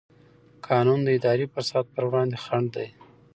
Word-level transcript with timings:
قانون 0.67 0.99
د 1.03 1.07
اداري 1.17 1.45
فساد 1.53 1.85
پر 1.93 2.03
وړاندې 2.09 2.37
خنډ 2.43 2.67
دی. 2.75 2.87